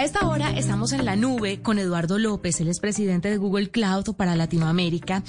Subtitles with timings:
[0.00, 3.68] A esta hora estamos en la nube con Eduardo López, él es presidente de Google
[3.68, 5.22] Cloud para Latinoamérica,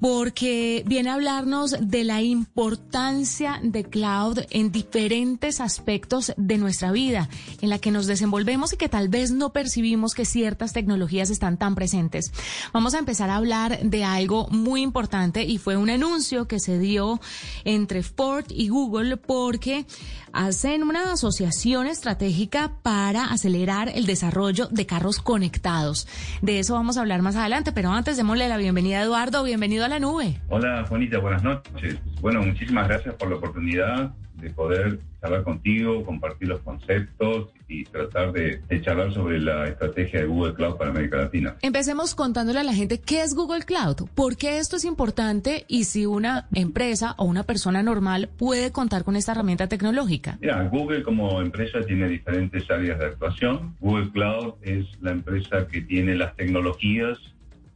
[0.00, 7.28] porque viene a hablarnos de la importancia de cloud en diferentes aspectos de nuestra vida,
[7.60, 11.56] en la que nos desenvolvemos y que tal vez no percibimos que ciertas tecnologías están
[11.56, 12.32] tan presentes.
[12.72, 16.80] Vamos a empezar a hablar de algo muy importante y fue un anuncio que se
[16.80, 17.20] dio
[17.62, 19.86] entre Ford y Google porque
[20.32, 26.08] hacen una asociación estratégica para acelerar el desarrollo de carros conectados.
[26.42, 29.44] De eso vamos a hablar más adelante, pero antes démosle la bienvenida a Eduardo.
[29.44, 30.40] Bienvenido a la nube.
[30.48, 31.96] Hola, Juanita, buenas noches.
[32.20, 38.32] Bueno, muchísimas gracias por la oportunidad de poder charlar contigo, compartir los conceptos y tratar
[38.32, 41.56] de, charlar sobre la estrategia de Google Cloud para América Latina.
[41.62, 45.84] Empecemos contándole a la gente qué es Google Cloud, por qué esto es importante y
[45.84, 50.38] si una empresa o una persona normal puede contar con esta herramienta tecnológica.
[50.40, 53.76] Mira, Google como empresa tiene diferentes áreas de actuación.
[53.80, 57.18] Google Cloud es la empresa que tiene las tecnologías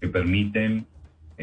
[0.01, 0.87] que permiten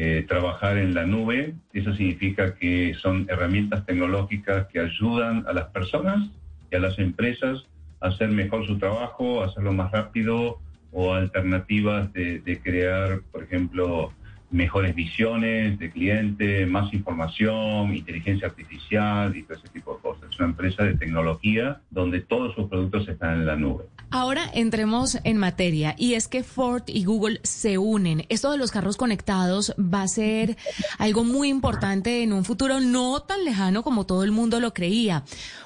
[0.02, 1.52] eh, trabajar en la nube.
[1.74, 6.26] Eso significa que son herramientas tecnológicas que ayudan a las personas
[6.72, 7.66] y a las empresas
[8.00, 10.58] a hacer mejor su trabajo, a hacerlo más rápido
[10.90, 14.10] o alternativas de, de crear, por ejemplo,
[14.50, 20.30] mejores visiones de cliente, más información, inteligencia artificial y todo ese tipo de cosas.
[20.30, 23.84] Es una empresa de tecnología donde todos sus productos están en la nube.
[24.12, 28.26] Ahora entremos en materia y es que Ford y Google se unen.
[28.28, 30.56] Esto de los carros conectados va a ser
[30.98, 35.24] algo muy importante en un futuro no tan lejano como todo el mundo lo creía.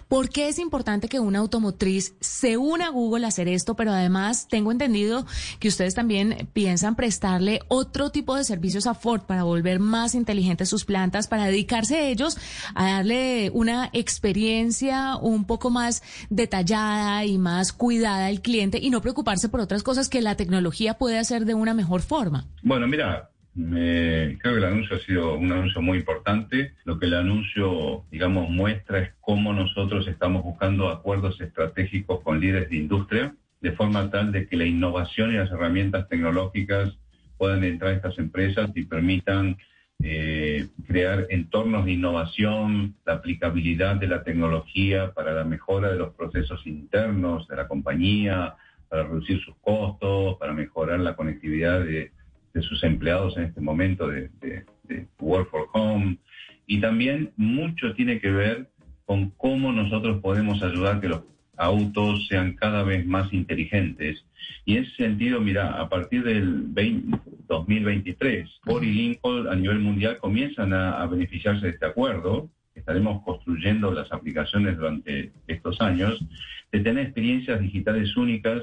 [0.08, 3.74] ¿Por qué es importante que una automotriz se una a Google a hacer esto?
[3.74, 5.26] Pero además tengo entendido
[5.58, 10.68] que ustedes también piensan prestarle otro tipo de servicios a Ford para volver más inteligentes
[10.68, 12.36] sus plantas, para dedicarse ellos
[12.74, 19.48] a darle una experiencia un poco más detallada y más cuidada cliente y no preocuparse
[19.48, 22.46] por otras cosas que la tecnología puede hacer de una mejor forma.
[22.62, 26.74] Bueno, mira, creo que el anuncio ha sido un anuncio muy importante.
[26.84, 32.70] Lo que el anuncio, digamos, muestra es cómo nosotros estamos buscando acuerdos estratégicos con líderes
[32.70, 36.96] de industria, de forma tal de que la innovación y las herramientas tecnológicas
[37.38, 39.56] puedan entrar a estas empresas y permitan
[40.02, 46.14] eh, crear entornos de innovación, la aplicabilidad de la tecnología para la mejora de los
[46.14, 48.54] procesos internos de la compañía,
[48.88, 52.12] para reducir sus costos, para mejorar la conectividad de,
[52.60, 54.64] sus empleados en este momento de, de,
[55.18, 56.18] Work for Home.
[56.66, 58.68] Y también mucho tiene que ver
[59.04, 61.22] con cómo nosotros podemos ayudar que los
[61.56, 64.24] autos sean cada vez más inteligentes.
[64.64, 66.74] Y en ese sentido, mira, a partir del
[67.48, 72.48] 2023, Ford y Lincoln a nivel mundial comienzan a, beneficiarse de este acuerdo.
[72.74, 76.18] Estaremos construyendo las aplicaciones durante estos años,
[76.72, 78.62] de tener experiencias digitales únicas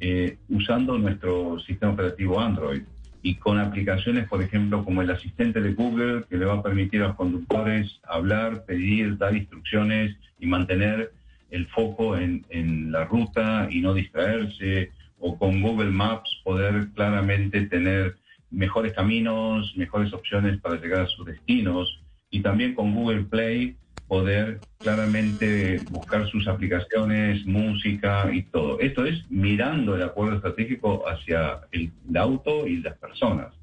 [0.00, 2.82] eh, usando nuestro sistema operativo Android
[3.22, 7.02] y con aplicaciones, por ejemplo, como el asistente de Google, que le va a permitir
[7.02, 11.10] a los conductores hablar, pedir, dar instrucciones y mantener
[11.54, 17.66] el foco en, en la ruta y no distraerse, o con Google Maps poder claramente
[17.66, 18.16] tener
[18.50, 22.00] mejores caminos, mejores opciones para llegar a sus destinos,
[22.30, 23.76] y también con Google Play
[24.08, 28.78] poder claramente buscar sus aplicaciones, música y todo.
[28.80, 33.54] Esto es mirando el acuerdo estratégico hacia el, auto y las personas.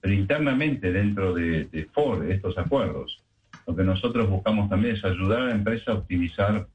[0.00, 3.22] Pero internamente dentro de, de Ford, estos acuerdos,
[3.66, 6.66] lo que nosotros buscamos también es ayudar a la empresa a optimizar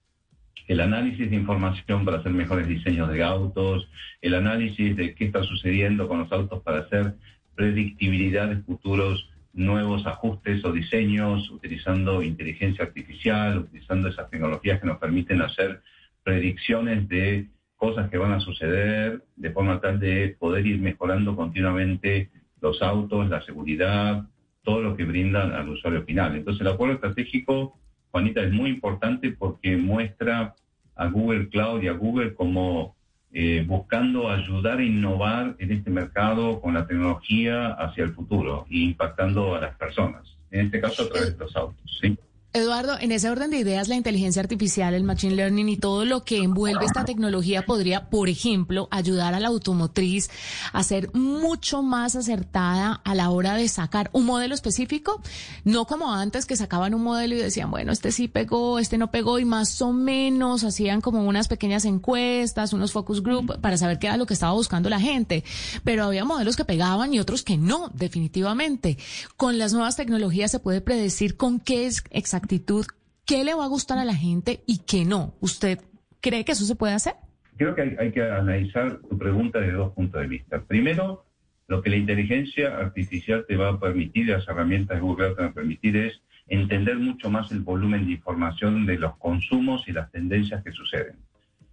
[0.68, 3.90] el análisis de información para hacer mejores diseños de autos,
[4.22, 7.16] el análisis de qué está sucediendo con los autos para hacer
[7.56, 14.98] predictibilidad de futuros nuevos ajustes o diseños, utilizando inteligencia artificial, utilizando esas tecnologías que nos
[14.98, 15.82] permiten hacer
[16.24, 22.30] predicciones de cosas que van a suceder, de forma tal de poder ir mejorando continuamente
[22.62, 24.24] los autos, la seguridad,
[24.64, 26.36] todo lo que brindan al usuario final.
[26.36, 27.80] Entonces el acuerdo estratégico
[28.12, 30.56] Juanita, es muy importante porque muestra
[30.96, 32.96] a Google Cloud y a Google como
[33.34, 38.80] eh, buscando ayudar a innovar en este mercado con la tecnología hacia el futuro e
[38.80, 42.00] impactando a las personas, en este caso a través de los autos.
[42.02, 42.18] ¿sí?
[42.54, 46.26] Eduardo, en ese orden de ideas, la inteligencia artificial, el machine learning y todo lo
[46.26, 50.30] que envuelve esta tecnología podría, por ejemplo, ayudar a la automotriz
[50.74, 55.22] a ser mucho más acertada a la hora de sacar un modelo específico,
[55.64, 59.12] no como antes que sacaban un modelo y decían, bueno, este sí pegó, este no
[59.12, 63.98] pegó y más o menos hacían como unas pequeñas encuestas, unos focus group para saber
[63.98, 65.46] qué era lo que estaba buscando la gente.
[65.86, 68.98] Pero había modelos que pegaban y otros que no, definitivamente.
[69.38, 72.86] Con las nuevas tecnologías se puede predecir con qué es exactamente actitud,
[73.26, 75.36] qué le va a gustar a la gente y qué no.
[75.40, 75.80] ¿Usted
[76.20, 77.16] cree que eso se puede hacer?
[77.62, 80.64] creo que hay, que analizar tu pregunta desde dos puntos de vista.
[80.64, 81.26] Primero,
[81.68, 85.52] lo que la inteligencia artificial te va a permitir, las herramientas de Google te van
[85.52, 90.12] a permitir es entender mucho más el volumen de información de los consumos y las
[90.12, 91.18] tendencias que suceden.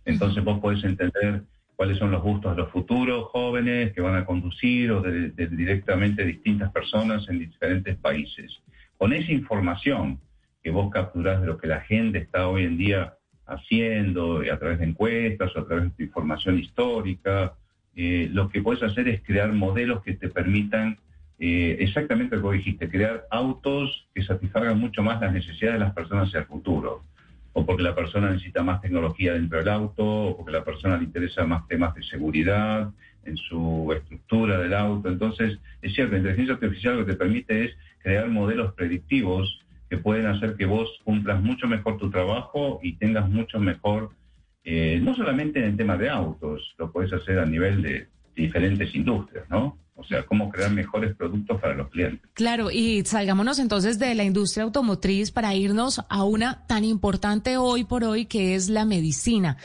[0.04, 1.44] Entonces vos podés entender
[1.74, 6.22] cuáles son los gustos de los futuros jóvenes que van a conducir o de, directamente
[6.24, 8.60] distintas personas en diferentes países.
[8.98, 10.20] Con esa información
[10.62, 13.14] que vos capturás de lo que la gente está hoy en día
[13.46, 17.54] haciendo a través de encuestas o a través de información histórica,
[17.96, 20.98] eh, lo que puedes hacer es crear modelos que te permitan
[21.40, 25.94] eh, exactamente lo que dijiste, crear autos que satisfagan mucho más las necesidades de las
[25.94, 27.04] personas hacia el futuro.
[27.52, 31.04] O porque la persona necesita más tecnología dentro del auto, o porque la persona le
[31.04, 32.90] interesa más temas de seguridad
[33.24, 35.08] en su estructura del auto.
[35.08, 39.98] Entonces, es cierto, la inteligencia artificial lo que te permite es crear modelos predictivos que
[39.98, 44.10] pueden hacer que vos cumplas mucho mejor tu trabajo y tengas mucho mejor,
[44.64, 48.94] eh, no solamente en el tema de autos, lo puedes hacer a nivel de diferentes
[48.94, 49.78] industrias, ¿no?
[50.00, 52.20] O sea, cómo crear mejores productos para los clientes.
[52.32, 57.82] Claro, y salgámonos entonces de la industria automotriz para irnos a una tan importante hoy
[57.82, 59.56] por hoy que es la medicina.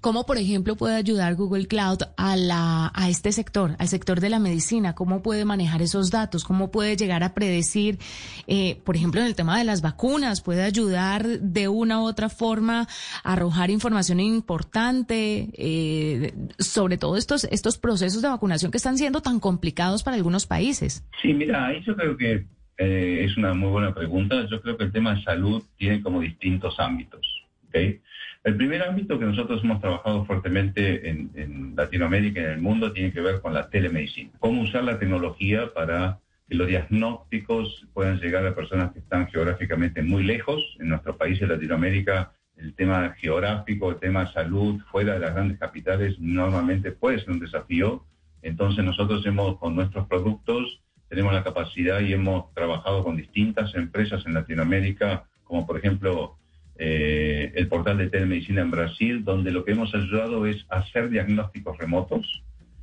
[0.00, 4.30] ¿Cómo, por ejemplo, puede ayudar Google Cloud a, la, a este sector, al sector de
[4.30, 4.94] la medicina?
[4.94, 6.44] ¿Cómo puede manejar esos datos?
[6.44, 7.98] ¿Cómo puede llegar a predecir,
[8.46, 10.40] eh, por ejemplo, en el tema de las vacunas?
[10.40, 12.88] ¿Puede ayudar de una u otra forma
[13.22, 19.20] a arrojar información importante eh, sobre todo estos, estos procesos de vacunación que están siendo
[19.20, 19.73] tan complicados?
[19.74, 21.04] Para algunos países?
[21.20, 22.46] Sí, mira, ahí yo creo que
[22.78, 24.46] eh, es una muy buena pregunta.
[24.50, 27.20] Yo creo que el tema de salud tiene como distintos ámbitos.
[27.68, 28.00] ¿okay?
[28.42, 32.92] El primer ámbito que nosotros hemos trabajado fuertemente en, en, Latinoamérica y en el mundo
[32.92, 34.30] tiene que ver con la telemedicina.
[34.38, 36.18] Cómo usar la tecnología para
[36.48, 40.62] que los diagnósticos puedan llegar a personas que están geográficamente muy lejos.
[40.78, 45.58] En nuestros países de Latinoamérica, el tema geográfico, el tema salud fuera de las grandes
[45.58, 48.04] capitales normalmente puede ser un desafío
[48.44, 54.24] entonces nosotros hemos, con nuestros productos, tenemos la capacidad y hemos trabajado con distintas empresas
[54.26, 56.36] en Latinoamérica, como por ejemplo
[56.76, 61.78] eh, el portal de telemedicina en Brasil, donde lo que hemos ayudado es hacer diagnósticos
[61.78, 62.42] remotos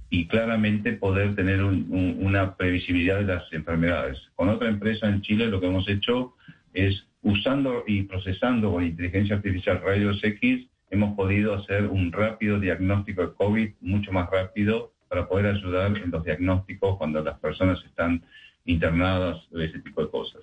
[0.10, 4.18] y claramente poder tener una previsibilidad de las enfermedades.
[4.36, 6.34] Con otra empresa en Chile lo que hemos hecho
[6.74, 13.22] es usando y procesando con inteligencia artificial rayos X, hemos podido hacer un rápido diagnóstico
[13.22, 18.24] de COVID mucho más rápido para poder ayudar en los diagnósticos cuando las personas están
[18.64, 20.42] internadas de ese tipo de cosas.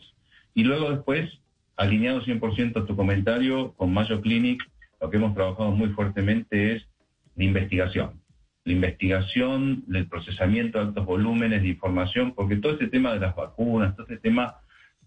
[0.53, 1.27] Y luego después,
[1.79, 4.63] alineado 100% a tu comentario, con Mayo Clinic,
[5.01, 6.87] lo que hemos trabajado muy fuertemente es
[7.35, 8.21] la investigación.
[8.65, 13.35] La investigación, el procesamiento de altos volúmenes de información, porque todo este tema de las
[13.35, 14.57] vacunas, todo este tema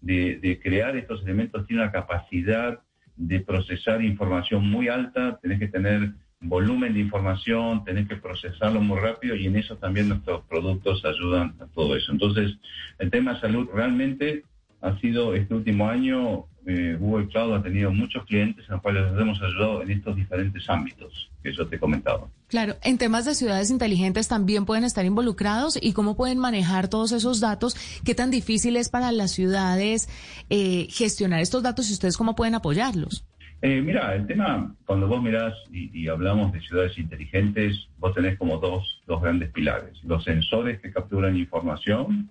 [0.00, 2.80] de, de crear estos elementos tiene una capacidad
[3.14, 8.98] de procesar información muy alta, tenés que tener volumen de información, tenés que procesarlo muy
[8.98, 12.12] rápido y en eso también nuestros productos ayudan a todo eso.
[12.12, 12.56] Entonces,
[12.98, 14.44] el tema de salud realmente
[14.80, 19.10] ha sido este último año, eh, Google Cloud ha tenido muchos clientes a los cuales
[19.10, 22.28] les hemos ayudado en estos diferentes ámbitos que yo te comentaba.
[22.48, 27.12] Claro, en temas de ciudades inteligentes también pueden estar involucrados y cómo pueden manejar todos
[27.12, 30.08] esos datos, qué tan difícil es para las ciudades
[30.50, 33.24] eh, gestionar estos datos y ustedes cómo pueden apoyarlos.
[33.64, 38.58] Eh, mira, el tema, cuando vos mirás y, hablamos de ciudades inteligentes, vos tenés como
[38.58, 40.02] dos, dos grandes pilares.
[40.02, 42.28] Los sensores que capturan información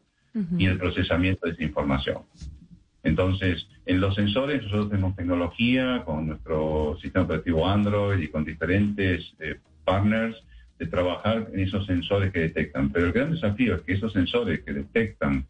[0.58, 2.24] y el procesamiento de esa información.
[3.04, 9.34] Entonces, en los sensores nosotros tenemos tecnología con nuestro sistema operativo Android y con diferentes
[9.40, 9.56] eh,
[9.86, 10.36] partners
[10.80, 12.92] de trabajar en esos sensores que detectan.
[12.92, 15.46] Pero el gran desafío es que esos sensores que detectan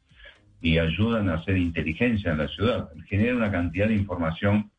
[0.62, 4.70] y ayudan a hacer inteligencia en la ciudad generan una cantidad de información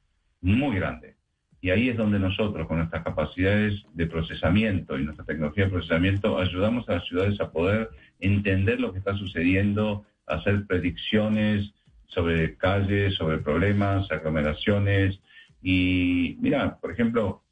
[0.43, 1.15] muy grande.
[1.61, 6.39] Y ahí es donde nosotros, con nuestras capacidades de procesamiento y nuestra tecnología de procesamiento,
[6.39, 11.73] ayudamos a las ciudades a poder entender lo que está sucediendo, hacer predicciones
[12.07, 15.21] sobre calles, sobre problemas, aglomeraciones.
[15.63, 17.43] Y mira, por ejemplo,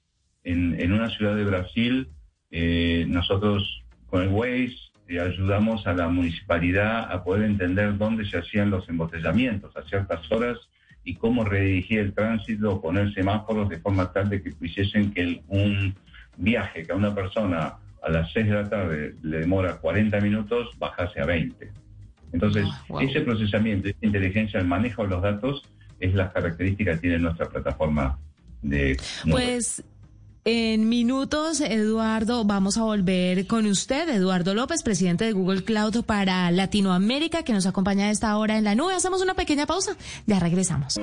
[0.42, 2.08] en, una ciudad de Brasil,
[2.50, 4.74] eh, nosotros con el Waze
[5.06, 10.30] eh, ayudamos a la municipalidad a poder entender dónde se hacían los embotellamientos a ciertas
[10.32, 10.58] horas
[11.10, 15.92] y cómo redirigir el tránsito, poner semáforos de forma tal de que hiciesen que un
[16.36, 20.68] viaje que a una persona a las 6 de la tarde le demora 40 minutos,
[20.78, 21.72] bajase a 20.
[22.32, 25.64] Entonces, ah, ese procesamiento, esa inteligencia, el manejo de los datos
[25.98, 28.16] es la característica que tiene nuestra plataforma
[28.62, 28.96] de...
[29.28, 29.82] Pues
[30.44, 36.50] en minutos, Eduardo, vamos a volver con usted, Eduardo López, presidente de Google Cloud para
[36.50, 38.94] Latinoamérica, que nos acompaña a esta hora en la nube.
[38.94, 40.98] Hacemos una pequeña pausa, ya regresamos.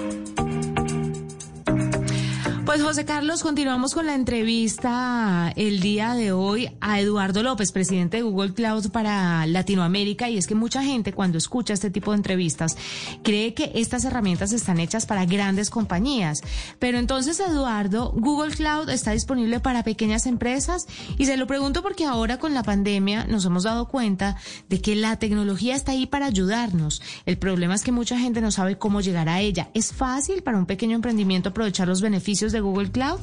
[2.67, 8.17] Pues José Carlos, continuamos con la entrevista el día de hoy a Eduardo López, presidente
[8.17, 10.29] de Google Cloud para Latinoamérica.
[10.29, 12.75] Y es que mucha gente cuando escucha este tipo de entrevistas
[13.23, 16.41] cree que estas herramientas están hechas para grandes compañías.
[16.77, 20.87] Pero entonces, Eduardo, Google Cloud está disponible para pequeñas empresas.
[21.17, 24.35] Y se lo pregunto porque ahora con la pandemia nos hemos dado cuenta
[24.67, 27.01] de que la tecnología está ahí para ayudarnos.
[27.25, 29.69] El problema es que mucha gente no sabe cómo llegar a ella.
[29.73, 33.19] ¿Es fácil para un pequeño emprendimiento aprovechar los beneficios de Google Cloud?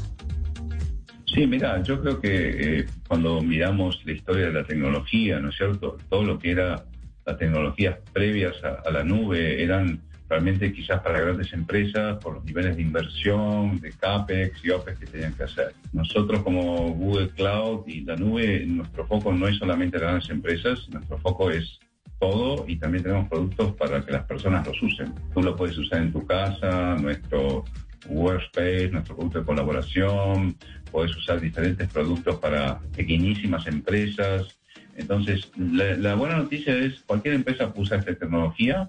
[1.26, 5.56] Sí, mira, yo creo que eh, cuando miramos la historia de la tecnología, ¿no es
[5.56, 5.96] cierto?
[6.08, 6.84] Todo lo que era
[7.26, 12.76] las tecnologías previas a, la nube eran realmente quizás para grandes empresas por los niveles
[12.76, 15.74] de inversión, de CAPEX y OPEX que tenían que hacer.
[15.92, 21.18] Nosotros como Google Cloud y la nube, nuestro foco no es solamente grandes empresas, nuestro
[21.18, 21.78] foco es
[22.20, 25.12] todo y también tenemos productos para que las personas los usen.
[25.34, 27.64] Tú lo puedes usar en tu casa, nuestro
[28.08, 30.56] Workspace, nuestro producto de colaboración,
[30.90, 34.58] puedes usar diferentes productos para pequeñísimas empresas.
[34.96, 38.86] Entonces, la, buena noticia es cualquier empresa usa esta tecnología,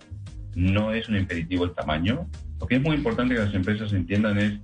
[0.55, 2.27] no es un impeditivo el tamaño.
[2.59, 4.59] Lo que es muy importante que las empresas entiendan es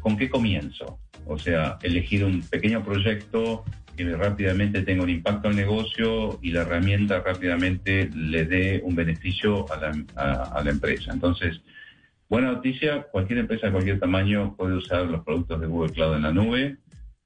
[0.00, 0.98] con qué comienzo.
[1.26, 3.64] O sea, elegir un pequeño proyecto
[3.96, 9.70] que rápidamente tenga un impacto al negocio y la herramienta rápidamente le dé un beneficio
[9.72, 11.12] a la, a la empresa.
[11.12, 11.60] Entonces,
[12.28, 16.22] Buena noticia, cualquier empresa de cualquier tamaño puede usar los productos de Google Cloud en
[16.22, 16.76] la nube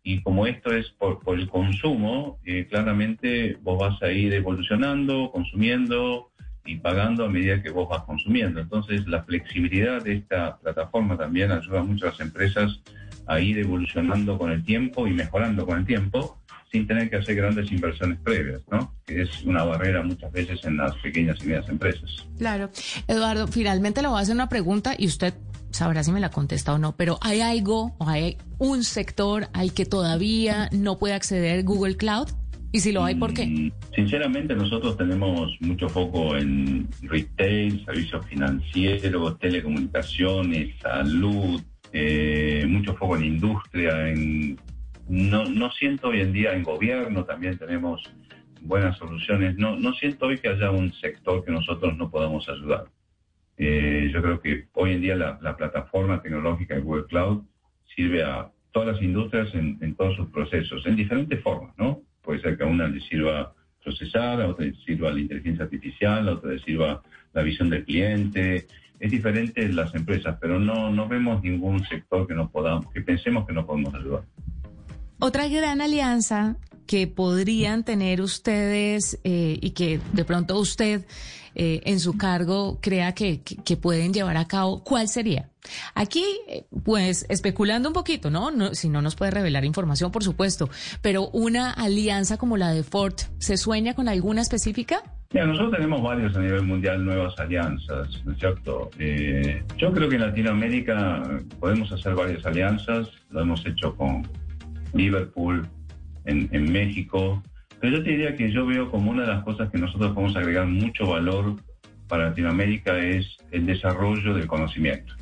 [0.02, 6.30] y como esto es por, el consumo, eh, claramente vos vas a ir evolucionando, consumiendo
[6.66, 8.61] y pagando a medida que vos vas consumiendo.
[8.61, 12.80] Entonces la flexibilidad de esta plataforma también ayuda mucho a las empresas
[13.26, 16.40] a ir evolucionando con el tiempo y mejorando con el tiempo
[16.71, 18.95] sin tener que hacer grandes inversiones previas, ¿no?
[19.05, 22.27] Que es una barrera muchas veces en las pequeñas y medianas empresas.
[22.39, 22.71] Claro.
[23.09, 25.35] Eduardo, finalmente le voy a hacer una pregunta y usted
[25.71, 29.73] sabrá si me la contesta o no, pero ¿hay algo o hay un sector al
[29.73, 32.29] que todavía no puede acceder Google Cloud?
[32.73, 33.47] Y si lo hay, ¿por qué?
[33.47, 41.61] Mm, sinceramente, nosotros tenemos mucho foco en retail, servicios financieros, telecomunicaciones, salud,
[41.93, 44.57] eh, mucho foco en industria, en
[45.11, 48.00] no, no siento hoy en día en gobierno, también tenemos
[48.61, 49.57] buenas soluciones.
[49.59, 52.85] No, no siento hoy que haya un sector que nosotros no podamos ayudar.
[53.57, 57.43] Eh, yo creo que hoy en día la, plataforma tecnológica de Google Cloud
[57.97, 62.02] sirve a todas las industrias en, todos sus procesos, en diferentes formas, ¿no?
[62.23, 63.52] Puede ser que a una le sirva
[63.83, 67.02] procesar, a otra le sirva la inteligencia artificial, a otra le sirva
[67.33, 68.69] la visión del cliente.
[69.00, 73.00] Es diferente en las empresas, pero no, no vemos ningún sector que no podamos, que
[73.00, 74.23] pensemos que no podemos ayudar.
[75.23, 81.05] Otra gran alianza que podrían tener ustedes eh, y que de pronto usted
[81.55, 83.43] eh, en su cargo crea que,
[83.81, 85.50] pueden llevar a cabo, ¿cuál sería?
[85.95, 88.50] Aquí, eh, pues, especulando un poquito, ¿no?
[88.50, 88.75] ¿no?
[88.75, 90.71] Si no nos puede revelar información, por supuesto,
[91.03, 95.03] pero una alianza como la de Ford, ¿se sueña con alguna específica?
[95.35, 98.91] Mira, nosotros tenemos varios a nivel mundial nuevas alianzas, ¿no es cierto?
[99.77, 101.23] yo creo que en Latinoamérica
[101.61, 104.27] podemos hacer varias alianzas, lo hemos hecho con
[104.93, 105.69] Liverpool,
[106.25, 107.43] en, México.
[107.81, 110.37] Pero yo te diría que yo veo como una de las cosas que nosotros podemos
[110.37, 111.57] agregar mucho valor
[112.09, 115.15] para Latinoamérica es el desarrollo del conocimiento.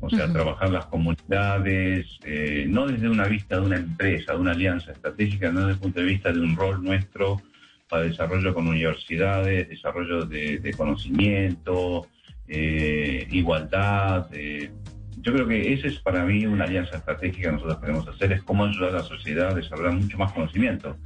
[0.00, 4.52] O sea, trabajar las comunidades, eh, no desde una vista de una empresa, de una
[4.52, 7.42] alianza estratégica, no desde el punto de vista de un rol nuestro
[7.88, 12.06] para desarrollo con universidades, desarrollo de, conocimiento,
[12.46, 14.70] eh, igualdad, eh,
[15.20, 18.42] yo creo que esa es para mí una alianza estratégica que nosotros podemos hacer, es
[18.42, 20.96] cómo ayudar a la sociedad a desarrollar mucho más conocimiento.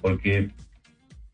[0.00, 0.50] Porque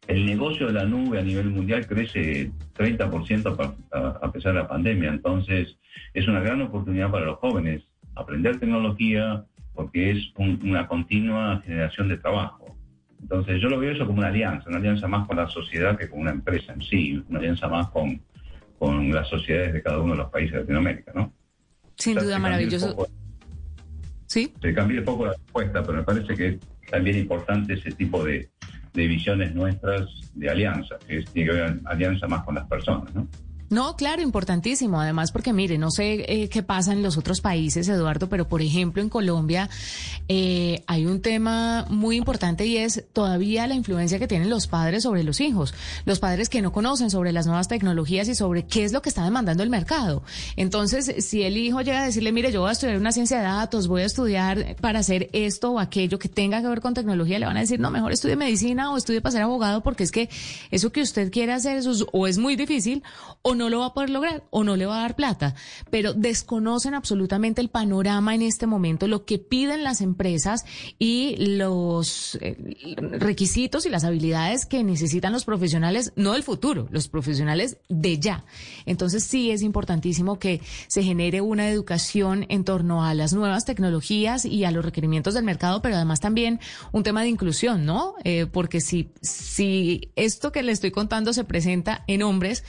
[0.06, 3.74] el negocio de la nube a nivel mundial crece 30%
[4.22, 5.10] a pesar de la pandemia.
[5.10, 5.76] Entonces,
[6.12, 7.82] es una gran oportunidad para los jóvenes
[8.14, 12.76] aprender tecnología porque es una continua generación de trabajo.
[13.20, 16.08] Entonces, yo lo veo eso como una alianza, una alianza más con la sociedad que
[16.08, 18.20] con una empresa en sí, una alianza más con,
[18.78, 21.32] con las sociedades de cada uno de los países de Latinoamérica, ¿no?
[21.96, 23.08] Sin duda, maravilloso.
[24.26, 24.52] ¿Sí?
[24.60, 26.58] Se cambió un poco la respuesta, pero me parece que es
[26.90, 28.48] también importante ese tipo de,
[28.92, 33.14] de visiones nuestras de alianza, que es, tiene que ver alianza más con las personas,
[33.14, 33.28] ¿no?
[33.70, 35.00] No, claro, importantísimo.
[35.00, 38.62] Además, porque mire, no sé eh, qué pasa en los otros países, Eduardo, pero por
[38.62, 39.68] ejemplo en Colombia
[40.28, 45.02] eh, hay un tema muy importante y es todavía la influencia que tienen los padres
[45.02, 45.74] sobre los hijos.
[46.04, 49.08] Los padres que no conocen sobre las nuevas tecnologías y sobre qué es lo que
[49.08, 50.22] está demandando el mercado.
[50.56, 53.44] Entonces, si el hijo llega a decirle, mire, yo voy a estudiar una ciencia de
[53.44, 57.38] datos, voy a estudiar para hacer esto o aquello que tenga que ver con tecnología,
[57.38, 60.12] le van a decir, no, mejor estudie medicina o estudie para ser abogado porque es
[60.12, 60.28] que
[60.70, 63.02] eso que usted quiere hacer eso o es muy difícil
[63.42, 65.54] o no no lo va a poder lograr o no le va a dar plata,
[65.90, 70.66] pero desconocen absolutamente el panorama en este momento, lo que piden las empresas
[70.98, 72.56] y los eh,
[73.12, 78.44] requisitos y las habilidades que necesitan los profesionales, no del futuro, los profesionales de ya.
[78.84, 84.44] Entonces sí es importantísimo que se genere una educación en torno a las nuevas tecnologías
[84.44, 86.60] y a los requerimientos del mercado, pero además también
[86.92, 88.14] un tema de inclusión, ¿no?
[88.24, 92.62] Eh, porque si, si esto que le estoy contando se presenta en hombres,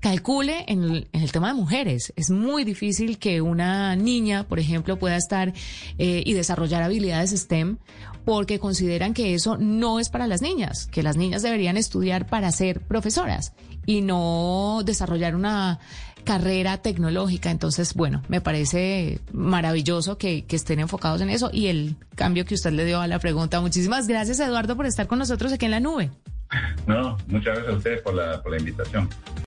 [0.00, 2.12] calcule en el, tema de mujeres.
[2.16, 5.52] Es muy difícil que una niña, por ejemplo, pueda estar
[5.98, 7.78] eh, y desarrollar habilidades STEM
[8.24, 12.52] porque consideran que eso no es para las niñas, que las niñas deberían estudiar para
[12.52, 13.54] ser profesoras
[13.86, 15.78] y no desarrollar una
[16.24, 17.50] carrera tecnológica.
[17.50, 22.54] Entonces, bueno, me parece maravilloso que, que, estén enfocados en eso y el cambio que
[22.54, 23.62] usted le dio a la pregunta.
[23.62, 26.10] Muchísimas gracias, Eduardo, por estar con nosotros aquí en la nube.
[26.86, 29.08] No, muchas gracias a ustedes por la, por la invitación.